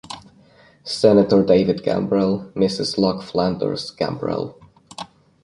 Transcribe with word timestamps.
Senator 0.83 1.43
David 1.45 1.83
Gambrell, 1.83 2.51
Mrs. 2.55 2.97
Luck 2.97 3.21
Flanders 3.21 3.91
Gambrell. 3.95 4.55